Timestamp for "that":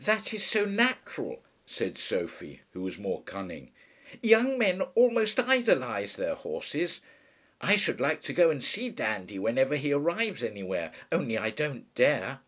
0.00-0.34